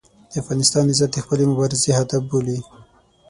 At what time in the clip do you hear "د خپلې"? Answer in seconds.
1.13-1.43